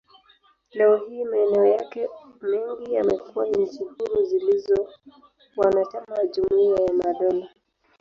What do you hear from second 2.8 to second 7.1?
yamekuwa nchi huru zilizo wanachama wa Jumuiya ya